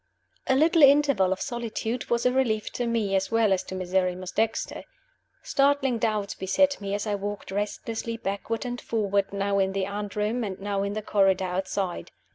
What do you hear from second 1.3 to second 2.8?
of solitude was a relief